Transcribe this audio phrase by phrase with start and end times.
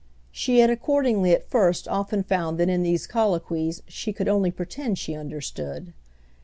[0.31, 4.97] She had accordingly at first often found that in these colloquies she could only pretend
[4.97, 5.93] she understood.